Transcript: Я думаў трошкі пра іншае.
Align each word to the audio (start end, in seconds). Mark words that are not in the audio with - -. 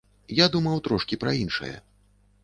Я 0.37 0.45
думаў 0.55 0.79
трошкі 0.87 1.19
пра 1.23 1.33
іншае. 1.43 1.73